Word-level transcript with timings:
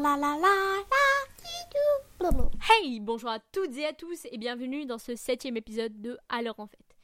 la 0.00 0.16
la 0.16 0.34
la. 0.38 0.48
Hey, 2.70 3.00
bonjour 3.00 3.28
à 3.28 3.38
toutes 3.38 3.76
et 3.76 3.84
à 3.84 3.92
tous 3.92 4.26
et 4.30 4.38
bienvenue 4.38 4.86
dans 4.86 4.96
ce 4.96 5.14
septième 5.14 5.58
épisode 5.58 6.00
de 6.00 6.16
Alors 6.30 6.58
en 6.58 6.66
fait. 6.66 6.96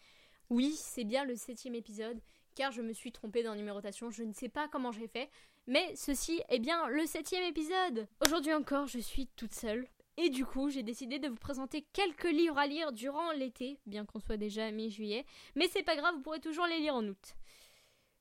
Oui, 0.49 0.75
c'est 0.79 1.05
bien 1.05 1.25
le 1.25 1.37
septième 1.37 1.75
épisode 1.75 2.19
car 2.55 2.73
je 2.73 2.81
me 2.81 2.95
suis 2.95 3.13
trompée 3.13 3.43
dans 3.43 3.51
la 3.51 3.57
numérotation, 3.57 4.11
je 4.11 4.23
ne 4.23 4.33
sais 4.33 4.49
pas 4.49 4.69
comment 4.69 4.93
j'ai 4.93 5.09
fait, 5.09 5.29
mais 5.67 5.95
ceci 5.95 6.41
est 6.49 6.59
bien 6.59 6.89
le 6.89 7.05
septième 7.05 7.45
épisode. 7.45 8.09
Aujourd'hui 8.25 8.55
encore, 8.55 8.87
je 8.87 8.99
suis 8.99 9.27
toute 9.37 9.53
seule. 9.53 9.87
Et 10.17 10.31
du 10.31 10.47
coup, 10.47 10.71
j'ai 10.71 10.83
décidé 10.83 11.19
de 11.19 11.29
vous 11.29 11.37
présenter 11.37 11.85
quelques 11.93 12.31
livres 12.31 12.57
à 12.57 12.67
lire 12.67 12.93
durant 12.93 13.33
l'été, 13.33 13.79
bien 13.85 14.07
qu'on 14.07 14.21
soit 14.21 14.39
déjà 14.39 14.71
mi-juillet. 14.71 15.27
Mais 15.55 15.69
c'est 15.69 15.83
pas 15.83 15.97
grave, 15.97 16.15
vous 16.15 16.23
pourrez 16.23 16.41
toujours 16.41 16.67
les 16.67 16.79
lire 16.79 16.95
en 16.95 17.05
août. 17.05 17.35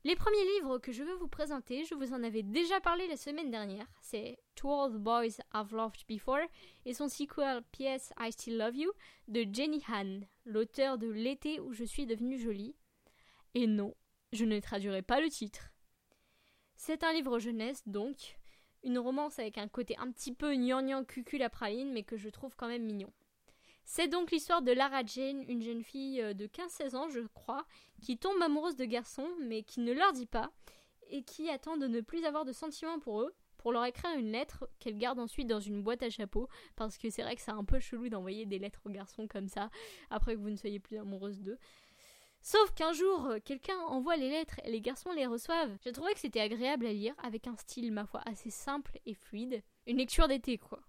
Les 0.05 0.15
premiers 0.15 0.45
livres 0.53 0.77
que 0.77 0.91
je 0.91 1.01
veux 1.01 1.15
vous 1.15 1.27
présenter, 1.27 1.83
je 1.83 1.95
vous 1.95 2.13
en 2.13 2.21
avais 2.21 2.43
déjà 2.43 2.79
parlé 2.79 3.07
la 3.07 3.17
semaine 3.17 3.49
dernière. 3.49 3.87
C'est 4.01 4.37
To 4.53 4.71
All 4.71 4.91
the 4.91 4.97
Boys 4.97 5.41
I've 5.51 5.73
Loved 5.73 6.05
Before 6.07 6.45
et 6.85 6.93
son 6.93 7.09
sequel 7.09 7.63
P.S. 7.71 8.13
I 8.19 8.31
Still 8.31 8.55
Love 8.55 8.75
You 8.75 8.91
de 9.27 9.47
Jenny 9.51 9.83
Han, 9.89 10.19
l'auteur 10.45 10.99
de 10.99 11.07
L'été 11.07 11.59
où 11.59 11.73
je 11.73 11.83
suis 11.83 12.05
devenue 12.05 12.37
jolie. 12.37 12.75
Et 13.55 13.65
non, 13.65 13.95
je 14.31 14.45
ne 14.45 14.59
traduirai 14.59 15.01
pas 15.01 15.19
le 15.19 15.29
titre. 15.29 15.71
C'est 16.75 17.03
un 17.03 17.11
livre 17.11 17.39
jeunesse 17.39 17.81
donc, 17.87 18.37
une 18.83 18.99
romance 18.99 19.39
avec 19.39 19.57
un 19.57 19.67
côté 19.67 19.97
un 19.97 20.11
petit 20.11 20.35
peu 20.35 20.53
gnangnan 20.53 21.03
cucul 21.03 21.41
à 21.41 21.49
praline, 21.49 21.91
mais 21.91 22.03
que 22.03 22.15
je 22.15 22.29
trouve 22.29 22.55
quand 22.55 22.67
même 22.67 22.85
mignon. 22.85 23.11
C'est 23.85 24.07
donc 24.07 24.31
l'histoire 24.31 24.63
de 24.63 24.71
Lara 24.71 25.05
Jane, 25.05 25.43
une 25.47 25.61
jeune 25.61 25.83
fille 25.83 26.19
euh, 26.21 26.33
de 26.33 26.47
15-16 26.47 26.95
ans, 26.95 27.07
je 27.07 27.19
crois, 27.33 27.65
qui 28.01 28.17
tombe 28.17 28.41
amoureuse 28.41 28.75
de 28.75 28.85
garçons, 28.85 29.29
mais 29.41 29.61
qui 29.63 29.79
ne 29.79 29.93
leur 29.93 30.11
dit 30.11 30.25
pas, 30.25 30.51
et 31.09 31.23
qui 31.23 31.49
attend 31.49 31.77
de 31.77 31.87
ne 31.87 32.01
plus 32.01 32.25
avoir 32.25 32.45
de 32.45 32.51
sentiments 32.51 32.99
pour 32.99 33.21
eux, 33.21 33.33
pour 33.57 33.71
leur 33.71 33.85
écrire 33.85 34.17
une 34.17 34.31
lettre 34.31 34.67
qu'elle 34.79 34.97
garde 34.97 35.19
ensuite 35.19 35.47
dans 35.47 35.59
une 35.59 35.83
boîte 35.83 36.03
à 36.03 36.09
chapeau, 36.09 36.49
parce 36.75 36.97
que 36.97 37.11
c'est 37.11 37.21
vrai 37.21 37.35
que 37.35 37.41
c'est 37.41 37.51
un 37.51 37.63
peu 37.63 37.79
chelou 37.79 38.09
d'envoyer 38.09 38.45
des 38.45 38.59
lettres 38.59 38.81
aux 38.85 38.89
garçons 38.89 39.27
comme 39.27 39.47
ça, 39.47 39.69
après 40.09 40.35
que 40.35 40.39
vous 40.39 40.49
ne 40.49 40.57
soyez 40.57 40.79
plus 40.79 40.97
amoureuse 40.97 41.39
d'eux. 41.39 41.59
Sauf 42.41 42.73
qu'un 42.73 42.93
jour, 42.93 43.25
euh, 43.25 43.39
quelqu'un 43.43 43.77
envoie 43.87 44.17
les 44.17 44.29
lettres 44.29 44.59
et 44.63 44.71
les 44.71 44.81
garçons 44.81 45.11
les 45.11 45.25
reçoivent. 45.25 45.75
J'ai 45.83 45.91
trouvé 45.91 46.13
que 46.13 46.19
c'était 46.19 46.41
agréable 46.41 46.87
à 46.87 46.93
lire, 46.93 47.15
avec 47.23 47.47
un 47.47 47.55
style, 47.57 47.91
ma 47.91 48.05
foi, 48.05 48.21
assez 48.25 48.49
simple 48.49 48.99
et 49.05 49.13
fluide. 49.13 49.61
Une 49.87 49.97
lecture 49.97 50.27
d'été, 50.27 50.57
quoi. 50.57 50.79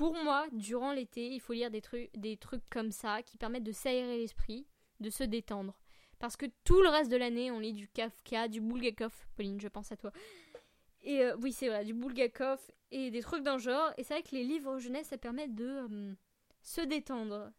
Pour 0.00 0.14
moi, 0.14 0.46
durant 0.52 0.94
l'été, 0.94 1.28
il 1.28 1.40
faut 1.40 1.52
lire 1.52 1.70
des, 1.70 1.82
trucs, 1.82 2.70
comme 2.70 2.90
ça 2.90 3.22
qui 3.22 3.36
permettent 3.36 3.64
de 3.64 3.70
s'aérer 3.70 4.16
l'esprit, 4.16 4.66
de 4.98 5.10
se 5.10 5.24
détendre. 5.24 5.76
Parce 6.18 6.38
que 6.38 6.46
tout 6.64 6.80
le 6.80 6.88
reste 6.88 7.10
de 7.10 7.18
l'année, 7.18 7.50
on 7.50 7.58
lit 7.58 7.74
du 7.74 7.86
Kafka, 7.86 8.48
du 8.48 8.62
Bulgakov. 8.62 9.12
Pauline, 9.36 9.60
je 9.60 9.68
pense 9.68 9.92
à 9.92 9.98
toi. 9.98 10.10
Et 11.02 11.20
euh, 11.20 11.36
oui, 11.42 11.52
c'est 11.52 11.68
vrai, 11.68 11.84
du 11.84 11.92
Bulgakov 11.92 12.58
et 12.90 13.10
des 13.10 13.20
trucs 13.20 13.42
d'un 13.42 13.58
genre. 13.58 13.92
Et 13.98 14.02
c'est 14.02 14.14
vrai 14.14 14.22
que 14.22 14.34
les 14.34 14.42
livres 14.42 14.78
jeunesse, 14.78 15.08
ça 15.08 15.18
permet 15.18 15.48
de 15.48 15.66
euh, 15.66 16.14
se 16.62 16.80
détendre 16.80 17.52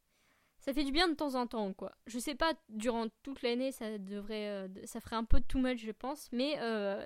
ça 0.58 0.74
fait 0.74 0.84
du 0.84 0.92
bien 0.92 1.08
de 1.08 1.16
temps 1.16 1.34
en 1.36 1.46
temps, 1.46 1.74
quoi. 1.74 1.92
Je 2.06 2.18
sais 2.20 2.36
pas, 2.36 2.54
durant 2.70 3.08
toute 3.24 3.42
l'année, 3.44 3.72
ça 3.72 3.98
devrait, 3.98 4.48
euh, 4.48 4.68
ça 4.86 5.00
ferait 5.00 5.16
un 5.16 5.24
peu 5.24 5.42
too 5.42 5.60
much, 5.60 5.80
je 5.80 5.92
pense, 5.92 6.32
mais 6.32 6.56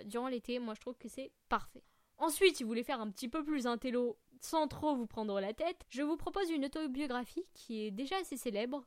durant 0.05 0.29
l'été, 0.29 0.59
moi, 0.59 0.75
je 0.75 0.81
trouve 0.81 0.97
que 0.97 1.07
c'est 1.09 1.31
parfait. 1.49 1.83
Ensuite, 2.17 2.55
si 2.55 2.63
vous 2.63 2.69
voulez 2.69 2.83
faire 2.83 3.01
un 3.01 3.09
petit 3.09 3.27
peu 3.27 3.43
plus 3.43 3.67
intello, 3.67 4.17
sans 4.41 4.67
trop 4.67 4.95
vous 4.95 5.07
prendre 5.07 5.39
la 5.39 5.53
tête, 5.53 5.85
je 5.89 6.01
vous 6.01 6.17
propose 6.17 6.49
une 6.49 6.65
autobiographie 6.65 7.45
qui 7.53 7.85
est 7.85 7.91
déjà 7.91 8.17
assez 8.17 8.37
célèbre. 8.37 8.85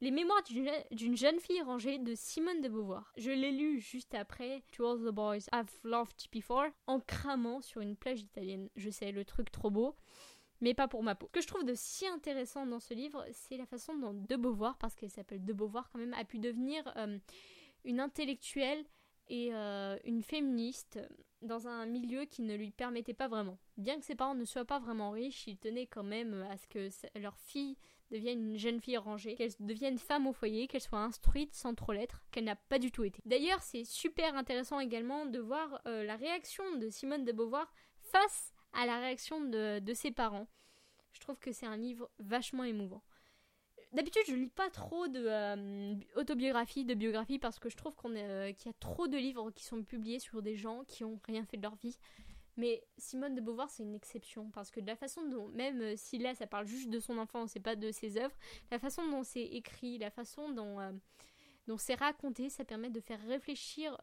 Les 0.00 0.10
mémoires 0.10 0.42
d'une 0.90 1.16
jeune 1.16 1.40
fille 1.40 1.62
rangée 1.62 1.98
de 1.98 2.14
Simone 2.14 2.60
de 2.60 2.68
Beauvoir. 2.68 3.12
Je 3.16 3.30
l'ai 3.30 3.52
lu 3.52 3.80
juste 3.80 4.14
après 4.14 4.62
To 4.72 4.86
All 4.86 4.98
the 4.98 5.14
Boys 5.14 5.46
I've 5.52 5.70
Loved 5.84 6.26
Before 6.32 6.66
en 6.86 7.00
cramant 7.00 7.62
sur 7.62 7.80
une 7.80 7.96
plage 7.96 8.20
italienne. 8.20 8.68
Je 8.76 8.90
sais, 8.90 9.12
le 9.12 9.24
truc 9.24 9.50
trop 9.50 9.70
beau 9.70 9.96
mais 10.60 10.74
pas 10.74 10.88
pour 10.88 11.02
ma 11.02 11.14
peau. 11.14 11.26
Ce 11.26 11.32
que 11.32 11.40
je 11.42 11.46
trouve 11.46 11.64
de 11.64 11.74
si 11.74 12.06
intéressant 12.06 12.66
dans 12.66 12.80
ce 12.80 12.94
livre, 12.94 13.24
c'est 13.32 13.56
la 13.56 13.66
façon 13.66 13.96
dont 13.96 14.14
De 14.14 14.36
Beauvoir, 14.36 14.78
parce 14.78 14.94
qu'elle 14.94 15.10
s'appelle 15.10 15.44
De 15.44 15.52
Beauvoir 15.52 15.90
quand 15.90 15.98
même, 15.98 16.14
a 16.14 16.24
pu 16.24 16.38
devenir 16.38 16.82
euh, 16.96 17.18
une 17.84 18.00
intellectuelle 18.00 18.84
et 19.28 19.54
euh, 19.54 19.98
une 20.04 20.22
féministe 20.22 20.98
dans 21.44 21.68
un 21.68 21.86
milieu 21.86 22.24
qui 22.24 22.42
ne 22.42 22.54
lui 22.54 22.70
permettait 22.70 23.14
pas 23.14 23.28
vraiment. 23.28 23.58
Bien 23.76 23.98
que 23.98 24.04
ses 24.04 24.14
parents 24.14 24.34
ne 24.34 24.44
soient 24.44 24.64
pas 24.64 24.78
vraiment 24.78 25.10
riches, 25.10 25.46
ils 25.46 25.58
tenaient 25.58 25.86
quand 25.86 26.02
même 26.02 26.46
à 26.50 26.56
ce 26.56 26.66
que 26.66 26.88
leur 27.18 27.38
fille 27.38 27.76
devienne 28.10 28.50
une 28.50 28.58
jeune 28.58 28.80
fille 28.80 28.96
rangée, 28.96 29.34
qu'elle 29.34 29.50
devienne 29.60 29.98
femme 29.98 30.26
au 30.26 30.32
foyer, 30.32 30.66
qu'elle 30.66 30.80
soit 30.80 30.98
instruite 30.98 31.54
sans 31.54 31.74
trop 31.74 31.92
l'être, 31.92 32.22
qu'elle 32.30 32.44
n'a 32.44 32.56
pas 32.56 32.78
du 32.78 32.90
tout 32.90 33.04
été. 33.04 33.20
D'ailleurs, 33.24 33.62
c'est 33.62 33.84
super 33.84 34.36
intéressant 34.36 34.78
également 34.80 35.26
de 35.26 35.38
voir 35.38 35.80
euh, 35.86 36.04
la 36.04 36.16
réaction 36.16 36.76
de 36.76 36.88
Simone 36.88 37.24
de 37.24 37.32
Beauvoir 37.32 37.72
face 38.00 38.52
à 38.72 38.86
la 38.86 38.98
réaction 38.98 39.40
de, 39.40 39.80
ses 39.94 40.10
parents. 40.10 40.46
Je 41.12 41.20
trouve 41.20 41.38
que 41.38 41.52
c'est 41.52 41.66
un 41.66 41.76
livre 41.76 42.10
vachement 42.18 42.64
émouvant. 42.64 43.02
D'habitude, 43.94 44.22
je 44.26 44.34
lis 44.34 44.48
pas 44.48 44.70
trop 44.70 45.06
de 45.08 45.24
euh, 45.24 45.94
de 46.24 46.94
biographie, 46.94 47.38
parce 47.38 47.58
que 47.58 47.68
je 47.68 47.76
trouve 47.76 47.94
qu'on 47.94 48.14
euh, 48.14 48.52
qu'il 48.52 48.66
y 48.66 48.70
a 48.70 48.76
trop 48.80 49.06
de 49.06 49.16
livres 49.16 49.50
qui 49.52 49.64
sont 49.64 49.82
publiés 49.82 50.18
sur 50.18 50.42
des 50.42 50.56
gens 50.56 50.84
qui 50.84 51.04
ont 51.04 51.20
rien 51.24 51.44
fait 51.44 51.56
de 51.56 51.62
leur 51.62 51.76
vie. 51.76 51.98
Mais 52.56 52.84
Simone 52.98 53.34
de 53.34 53.40
Beauvoir, 53.40 53.68
c'est 53.70 53.82
une 53.82 53.94
exception, 53.94 54.50
parce 54.50 54.70
que 54.70 54.80
de 54.80 54.86
la 54.86 54.96
façon 54.96 55.28
dont, 55.28 55.48
même 55.48 55.80
euh, 55.80 55.94
si 55.96 56.18
là, 56.18 56.34
ça 56.34 56.46
parle 56.46 56.66
juste 56.66 56.88
de 56.88 57.00
son 57.00 57.18
enfance 57.18 57.52
c'est 57.52 57.60
pas 57.60 57.76
de 57.76 57.90
ses 57.90 58.16
œuvres, 58.16 58.36
la 58.70 58.78
façon 58.78 59.08
dont 59.08 59.24
c'est 59.24 59.42
écrit, 59.42 59.98
la 59.98 60.10
façon 60.10 60.50
dont, 60.50 60.78
dont 61.66 61.78
c'est 61.78 61.94
raconté, 61.94 62.50
ça 62.50 62.64
permet 62.64 62.90
de 62.90 63.00
faire 63.00 63.20
réfléchir, 63.26 63.96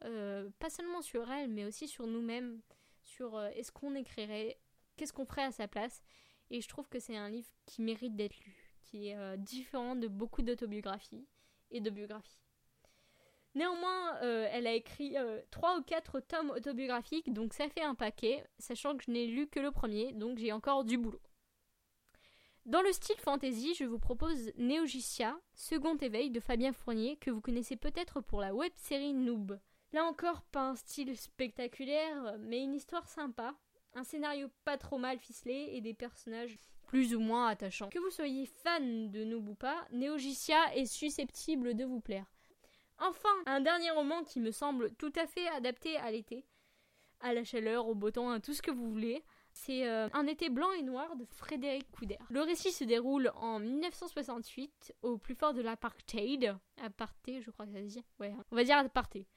pas 0.59 0.69
seulement 0.69 1.01
sur 1.01 1.29
elle, 1.31 1.49
mais 1.49 1.65
aussi 1.65 1.87
sur 1.87 2.07
nous-mêmes, 2.07 2.61
sur 3.03 3.37
euh, 3.37 3.49
est-ce 3.49 3.71
qu'on 3.71 3.95
écrirait, 3.95 4.59
qu'est-ce 4.95 5.13
qu'on 5.13 5.25
ferait 5.25 5.43
à 5.43 5.51
sa 5.51 5.67
place. 5.67 6.01
Et 6.49 6.61
je 6.61 6.67
trouve 6.67 6.87
que 6.89 6.99
c'est 6.99 7.15
un 7.15 7.29
livre 7.29 7.49
qui 7.65 7.81
mérite 7.81 8.15
d'être 8.15 8.37
lu, 8.39 8.60
qui 8.91 9.07
est 9.07 9.17
euh, 9.17 9.37
différent 9.37 9.95
de 9.95 10.07
beaucoup 10.07 10.41
d'autobiographies 10.41 11.25
et 11.71 11.79
de 11.79 11.89
biographies. 11.89 12.39
Néanmoins, 13.55 14.17
euh, 14.21 14.47
elle 14.51 14.67
a 14.67 14.73
écrit 14.73 15.15
trois 15.49 15.77
ou 15.77 15.83
quatre 15.83 16.19
tomes 16.21 16.51
autobiographiques, 16.51 17.33
donc 17.33 17.53
ça 17.53 17.67
fait 17.67 17.81
un 17.81 17.95
paquet, 17.95 18.45
sachant 18.59 18.95
que 18.95 19.03
je 19.03 19.11
n'ai 19.11 19.27
lu 19.27 19.47
que 19.47 19.59
le 19.59 19.71
premier, 19.71 20.13
donc 20.13 20.37
j'ai 20.37 20.53
encore 20.53 20.85
du 20.85 20.97
boulot. 20.97 21.21
Dans 22.65 22.81
le 22.81 22.93
style 22.93 23.17
fantasy, 23.17 23.73
je 23.73 23.85
vous 23.85 23.99
propose 23.99 24.51
Neogicia, 24.55 25.35
Second 25.55 25.97
éveil 25.97 26.29
de 26.29 26.39
Fabien 26.39 26.71
Fournier, 26.71 27.17
que 27.17 27.31
vous 27.31 27.41
connaissez 27.41 27.75
peut-être 27.75 28.21
pour 28.21 28.39
la 28.39 28.53
web 28.53 28.71
série 28.75 29.13
Noob. 29.13 29.59
Là 29.93 30.05
encore, 30.05 30.43
pas 30.43 30.69
un 30.69 30.75
style 30.75 31.17
spectaculaire, 31.17 32.37
mais 32.39 32.61
une 32.61 32.75
histoire 32.75 33.07
sympa, 33.09 33.55
un 33.93 34.03
scénario 34.03 34.47
pas 34.63 34.77
trop 34.77 34.97
mal 34.97 35.19
ficelé 35.19 35.71
et 35.73 35.81
des 35.81 35.93
personnages 35.93 36.57
plus 36.91 37.15
ou 37.15 37.21
moins 37.21 37.47
attachants. 37.47 37.87
Que 37.87 37.99
vous 37.99 38.09
soyez 38.09 38.45
fan 38.45 39.09
de 39.11 39.53
pas, 39.53 39.87
Neogicia 39.93 40.75
est 40.75 40.85
susceptible 40.85 41.73
de 41.73 41.85
vous 41.85 42.01
plaire. 42.01 42.25
Enfin, 42.99 43.29
un 43.45 43.61
dernier 43.61 43.91
roman 43.91 44.25
qui 44.25 44.41
me 44.41 44.51
semble 44.51 44.93
tout 44.95 45.13
à 45.15 45.25
fait 45.25 45.47
adapté 45.55 45.95
à 45.95 46.11
l'été, 46.11 46.43
à 47.21 47.33
la 47.33 47.45
chaleur, 47.45 47.87
au 47.87 47.95
beau 47.95 48.11
temps, 48.11 48.29
à 48.29 48.41
tout 48.41 48.53
ce 48.53 48.61
que 48.61 48.71
vous 48.71 48.91
voulez. 48.91 49.23
C'est 49.53 49.87
euh, 49.87 50.09
Un 50.11 50.27
été 50.27 50.49
blanc 50.49 50.69
et 50.73 50.81
noir 50.81 51.15
de 51.15 51.23
Frédéric 51.23 51.89
Couder. 51.91 52.17
Le 52.29 52.41
récit 52.41 52.73
se 52.73 52.83
déroule 52.83 53.31
en 53.35 53.59
1968, 53.59 54.93
au 55.01 55.17
plus 55.17 55.35
fort 55.35 55.53
de 55.53 55.61
l'apartheid. 55.61 56.57
Aparté, 56.83 57.41
je 57.41 57.51
crois 57.51 57.67
que 57.67 57.71
ça 57.71 57.79
se 57.79 57.87
dit. 57.87 58.03
Ouais, 58.19 58.35
on 58.51 58.55
va 58.57 58.65
dire 58.65 58.77
aparté. 58.77 59.27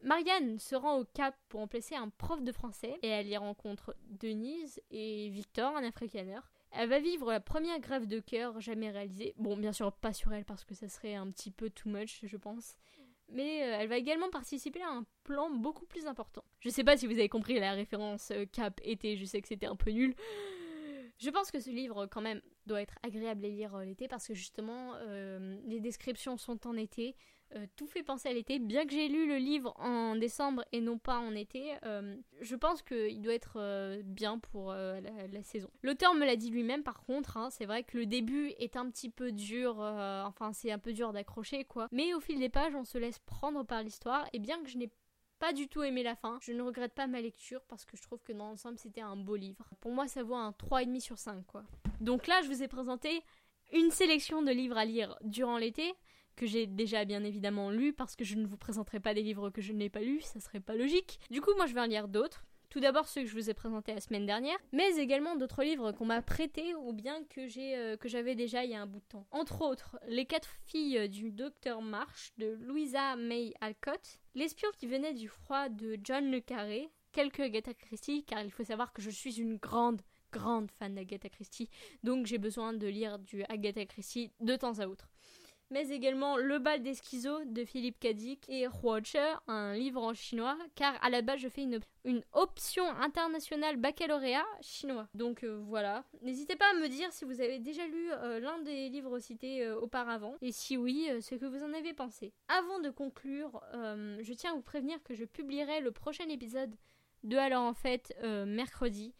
Marianne 0.00 0.58
se 0.58 0.74
rend 0.74 0.96
au 0.96 1.04
Cap 1.04 1.36
pour 1.50 1.60
remplacer 1.60 1.94
un 1.94 2.08
prof 2.08 2.42
de 2.42 2.52
français 2.52 2.98
et 3.02 3.08
elle 3.08 3.28
y 3.28 3.36
rencontre 3.36 3.94
Denise 4.06 4.80
et 4.90 5.28
Victor, 5.28 5.76
un 5.76 5.84
africaner. 5.84 6.40
Elle 6.74 6.88
va 6.88 6.98
vivre 6.98 7.30
la 7.30 7.40
première 7.40 7.78
grève 7.80 8.06
de 8.06 8.20
cœur 8.20 8.60
jamais 8.60 8.90
réalisée. 8.90 9.34
Bon, 9.36 9.56
bien 9.56 9.72
sûr, 9.72 9.92
pas 9.92 10.12
sur 10.12 10.32
elle 10.32 10.44
parce 10.44 10.64
que 10.64 10.74
ça 10.74 10.88
serait 10.88 11.14
un 11.14 11.30
petit 11.30 11.50
peu 11.50 11.68
too 11.70 11.90
much, 11.90 12.20
je 12.22 12.36
pense. 12.36 12.76
Mais 13.28 13.62
euh, 13.62 13.78
elle 13.80 13.88
va 13.88 13.96
également 13.96 14.30
participer 14.30 14.82
à 14.82 14.90
un 14.90 15.06
plan 15.24 15.50
beaucoup 15.50 15.86
plus 15.86 16.06
important. 16.06 16.44
Je 16.60 16.68
sais 16.68 16.84
pas 16.84 16.96
si 16.96 17.06
vous 17.06 17.12
avez 17.12 17.28
compris 17.28 17.58
la 17.58 17.72
référence 17.72 18.30
euh, 18.30 18.44
Cap 18.46 18.80
été, 18.84 19.16
je 19.16 19.24
sais 19.24 19.40
que 19.40 19.48
c'était 19.48 19.66
un 19.66 19.76
peu 19.76 19.90
nul. 19.90 20.14
Je 21.18 21.30
pense 21.30 21.50
que 21.50 21.60
ce 21.60 21.70
livre, 21.70 22.06
quand 22.06 22.20
même, 22.20 22.40
doit 22.66 22.82
être 22.82 22.98
agréable 23.02 23.44
à 23.44 23.48
lire 23.48 23.74
euh, 23.74 23.84
l'été 23.84 24.08
parce 24.08 24.26
que 24.26 24.34
justement, 24.34 24.94
les 25.66 25.80
descriptions 25.80 26.36
sont 26.36 26.66
en 26.66 26.76
été. 26.76 27.16
Euh, 27.56 27.66
tout 27.76 27.86
fait 27.86 28.02
penser 28.02 28.28
à 28.28 28.32
l'été. 28.32 28.58
Bien 28.58 28.86
que 28.86 28.92
j'ai 28.92 29.08
lu 29.08 29.26
le 29.26 29.36
livre 29.36 29.74
en 29.78 30.16
décembre 30.16 30.64
et 30.72 30.80
non 30.80 30.98
pas 30.98 31.18
en 31.18 31.34
été, 31.34 31.74
euh, 31.84 32.16
je 32.40 32.56
pense 32.56 32.82
qu'il 32.82 33.20
doit 33.20 33.34
être 33.34 33.56
euh, 33.56 34.00
bien 34.04 34.38
pour 34.38 34.72
la, 34.72 35.42
saison. 35.42 35.68
L'auteur 35.82 36.14
me 36.14 36.24
l'a 36.24 36.36
dit 36.36 36.50
lui-même 36.50 36.82
par 36.82 37.02
contre, 37.02 37.36
hein, 37.36 37.50
c'est 37.50 37.66
vrai 37.66 37.82
que 37.82 37.98
le 37.98 38.06
début 38.06 38.52
est 38.58 38.76
un 38.76 38.88
petit 38.88 39.10
peu 39.10 39.32
dur, 39.32 39.78
enfin 39.80 40.52
c'est 40.52 40.70
un 40.70 40.78
peu 40.78 40.92
dur 40.92 41.12
d'accrocher 41.12 41.64
quoi. 41.64 41.88
Mais 41.90 42.14
au 42.14 42.20
fil 42.20 42.38
des 42.38 42.48
pages, 42.48 42.74
on 42.74 42.84
se 42.84 42.96
laisse 42.96 43.18
prendre 43.18 43.64
par 43.64 43.82
l'histoire 43.82 44.26
et 44.32 44.38
bien 44.38 44.62
que 44.62 44.68
je 44.68 44.78
n'ai 44.78 44.90
pas 45.42 45.52
du 45.52 45.66
tout 45.66 45.82
aimé 45.82 46.04
la 46.04 46.14
fin. 46.14 46.38
Je 46.40 46.52
ne 46.52 46.62
regrette 46.62 46.94
pas 46.94 47.08
ma 47.08 47.20
lecture 47.20 47.62
parce 47.68 47.84
que 47.84 47.96
je 47.96 48.02
trouve 48.02 48.22
que 48.22 48.32
dans 48.32 48.50
l'ensemble 48.50 48.78
c'était 48.78 49.00
un 49.00 49.16
beau 49.16 49.34
livre. 49.34 49.68
Pour 49.80 49.90
moi 49.90 50.06
ça 50.06 50.22
vaut 50.22 50.36
un 50.36 50.52
3,5 50.52 51.00
sur 51.00 51.18
5 51.18 51.44
quoi. 51.48 51.64
Donc 52.00 52.28
là 52.28 52.40
je 52.44 52.46
vous 52.46 52.62
ai 52.62 52.68
présenté 52.68 53.24
une 53.72 53.90
sélection 53.90 54.42
de 54.42 54.52
livres 54.52 54.78
à 54.78 54.84
lire 54.84 55.18
durant 55.22 55.58
l'été 55.58 55.94
que 56.36 56.46
j'ai 56.46 56.68
déjà 56.68 57.04
bien 57.04 57.24
évidemment 57.24 57.72
lu 57.72 57.92
parce 57.92 58.14
que 58.14 58.24
je 58.24 58.36
ne 58.36 58.46
vous 58.46 58.56
présenterai 58.56 59.00
pas 59.00 59.14
des 59.14 59.22
livres 59.22 59.50
que 59.50 59.60
je 59.60 59.72
n'ai 59.72 59.90
pas 59.90 60.00
lus, 60.00 60.20
ça 60.20 60.38
serait 60.38 60.60
pas 60.60 60.76
logique. 60.76 61.18
Du 61.28 61.40
coup, 61.40 61.50
moi 61.56 61.66
je 61.66 61.74
vais 61.74 61.80
en 61.80 61.86
lire 61.86 62.06
d'autres 62.06 62.44
Tout 62.72 62.80
d'abord 62.80 63.06
ceux 63.06 63.20
que 63.20 63.26
je 63.26 63.34
vous 63.34 63.50
ai 63.50 63.52
présentés 63.52 63.92
la 63.92 64.00
semaine 64.00 64.24
dernière, 64.24 64.56
mais 64.72 64.96
également 64.96 65.36
d'autres 65.36 65.62
livres 65.62 65.92
qu'on 65.92 66.06
m'a 66.06 66.22
prêtés 66.22 66.74
ou 66.74 66.94
bien 66.94 67.22
euh, 67.36 67.96
que 67.98 68.08
j'avais 68.08 68.34
déjà 68.34 68.64
il 68.64 68.70
y 68.70 68.74
a 68.74 68.80
un 68.80 68.86
bout 68.86 69.00
de 69.00 69.04
temps. 69.10 69.26
Entre 69.30 69.60
autres, 69.60 69.98
Les 70.08 70.24
quatre 70.24 70.48
filles 70.64 71.06
du 71.10 71.32
docteur 71.32 71.82
Marsh 71.82 72.32
de 72.38 72.56
Louisa 72.62 73.14
May 73.16 73.52
Alcott, 73.60 74.18
L'espion 74.34 74.70
qui 74.78 74.86
venait 74.86 75.12
du 75.12 75.28
froid 75.28 75.68
de 75.68 75.98
John 76.02 76.30
le 76.30 76.40
Carré, 76.40 76.88
quelques 77.12 77.40
Agatha 77.40 77.74
Christie, 77.74 78.24
car 78.24 78.42
il 78.42 78.50
faut 78.50 78.64
savoir 78.64 78.94
que 78.94 79.02
je 79.02 79.10
suis 79.10 79.38
une 79.38 79.58
grande 79.58 80.00
grande 80.32 80.70
fan 80.70 80.94
d'Agatha 80.94 81.28
Christie, 81.28 81.68
donc 82.02 82.24
j'ai 82.24 82.38
besoin 82.38 82.72
de 82.72 82.86
lire 82.86 83.18
du 83.18 83.44
Agatha 83.50 83.84
Christie 83.84 84.32
de 84.40 84.56
temps 84.56 84.78
à 84.78 84.86
autre 84.86 85.10
mais 85.72 85.88
également 85.88 86.36
Le 86.36 86.58
bal 86.58 86.82
des 86.82 86.94
schizos 86.94 87.44
de 87.46 87.64
Philippe 87.64 87.98
Cadic 87.98 88.44
et 88.48 88.66
Watcher, 88.82 89.34
un 89.48 89.74
livre 89.74 90.02
en 90.02 90.12
chinois, 90.12 90.58
car 90.74 90.94
à 91.02 91.08
la 91.08 91.22
base 91.22 91.40
je 91.40 91.48
fais 91.48 91.62
une, 91.62 91.80
une 92.04 92.22
option 92.32 92.84
internationale 93.00 93.78
baccalauréat 93.78 94.44
chinois. 94.60 95.08
Donc 95.14 95.42
euh, 95.42 95.58
voilà, 95.64 96.04
n'hésitez 96.20 96.56
pas 96.56 96.70
à 96.70 96.74
me 96.74 96.88
dire 96.88 97.10
si 97.12 97.24
vous 97.24 97.40
avez 97.40 97.58
déjà 97.58 97.86
lu 97.86 98.12
euh, 98.12 98.38
l'un 98.38 98.58
des 98.60 98.90
livres 98.90 99.18
cités 99.18 99.64
euh, 99.64 99.80
auparavant, 99.80 100.36
et 100.42 100.52
si 100.52 100.76
oui, 100.76 101.08
ce 101.20 101.34
que 101.34 101.46
vous 101.46 101.64
en 101.64 101.72
avez 101.72 101.94
pensé. 101.94 102.34
Avant 102.48 102.78
de 102.80 102.90
conclure, 102.90 103.60
je 103.72 104.32
tiens 104.34 104.52
à 104.52 104.54
vous 104.54 104.62
prévenir 104.62 105.02
que 105.02 105.14
je 105.14 105.24
publierai 105.24 105.80
le 105.80 105.90
prochain 105.90 106.28
épisode 106.28 106.74
de 107.24 107.36
Alors 107.36 107.62
en 107.62 107.74
fait 107.74 108.14
mercredi 108.46 109.14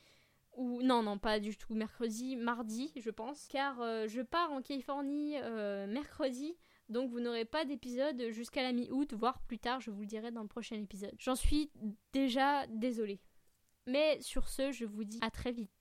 ou 0.55 0.83
non 0.83 1.03
non 1.03 1.19
pas 1.19 1.41
du 1.41 1.57
tout. 1.57 1.75
Mercredi 1.75 2.37
mardi 2.37 2.93
je 2.97 3.11
pense. 3.11 3.47
Car 3.49 3.81
euh, 3.81 4.07
je 4.09 4.21
pars 4.21 4.53
en 4.53 4.63
Californie 4.63 5.37
euh, 5.39 5.87
mercredi. 5.87 6.57
Donc 6.89 7.11
vous 7.11 7.21
n'aurez 7.21 7.45
pas 7.45 7.65
d'épisode 7.65 8.31
jusqu'à 8.31 8.63
la 8.63 8.73
mi-août 8.73 9.15
voire 9.15 9.41
plus 9.43 9.59
tard 9.59 9.81
je 9.81 9.91
vous 9.91 10.01
le 10.01 10.07
dirai 10.07 10.31
dans 10.31 10.43
le 10.43 10.49
prochain 10.49 10.77
épisode. 10.77 11.15
J'en 11.19 11.37
suis 11.37 11.71
déjà 12.13 12.67
désolée. 12.69 13.21
Mais 13.87 14.21
sur 14.21 14.49
ce 14.49 14.73
je 14.73 14.85
vous 14.85 15.05
dis 15.05 15.19
à 15.23 15.31
très 15.31 15.53
vite 15.53 15.73